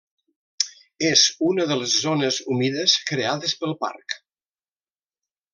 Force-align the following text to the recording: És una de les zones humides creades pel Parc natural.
És 1.09 1.25
una 1.49 1.67
de 1.73 1.77
les 1.81 1.93
zones 2.07 2.41
humides 2.55 2.97
creades 3.13 3.57
pel 3.61 3.79
Parc 3.87 4.01
natural. 4.19 4.29